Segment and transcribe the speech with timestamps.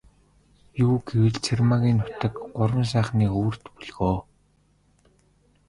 [0.85, 4.17] Юу гэвэл, Цэрмаагийн нутаг Гурван сайхны өвөрт бөлгөө.